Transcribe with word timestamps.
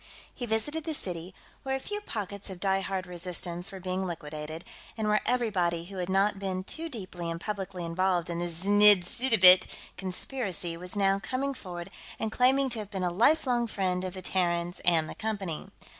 He 0.33 0.47
visited 0.47 0.83
the 0.83 0.95
city, 0.95 1.31
where 1.61 1.75
a 1.75 1.79
few 1.79 2.01
pockets 2.01 2.49
of 2.49 2.59
diehard 2.59 3.05
resistance 3.05 3.71
were 3.71 3.79
being 3.79 4.03
liquidated, 4.07 4.65
and 4.97 5.07
where 5.07 5.21
everybody 5.27 5.85
who 5.85 5.97
had 5.97 6.09
not 6.09 6.39
been 6.39 6.63
too 6.63 6.89
deeply 6.89 7.29
and 7.29 7.39
publicly 7.39 7.85
involved 7.85 8.27
in 8.27 8.39
the 8.39 8.47
znidd 8.47 9.03
suddabit 9.03 9.67
conspiracy 9.97 10.75
was 10.75 10.95
now 10.95 11.19
coming 11.19 11.53
forward 11.53 11.91
and 12.17 12.31
claiming 12.31 12.67
to 12.71 12.79
have 12.79 12.89
been 12.89 13.03
a 13.03 13.11
lifelong 13.13 13.67
friend 13.67 14.03
of 14.03 14.15
the 14.15 14.23
Terrans 14.23 14.81
and 14.83 15.07
the 15.07 15.13
Company. 15.13 15.67